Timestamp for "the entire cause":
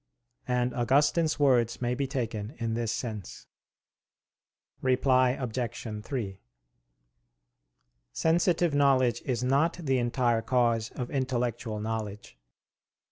9.73-10.89